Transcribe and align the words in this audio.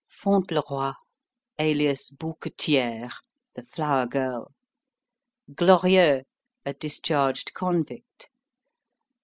Fauntleroy, 0.09 0.93
alias 1.59 2.09
Bouquetière 2.09 3.11
(the 3.53 3.61
Flower 3.61 4.07
Girl). 4.07 4.51
Glorieux, 5.55 6.23
a 6.65 6.73
discharged 6.73 7.53
convict. 7.53 8.31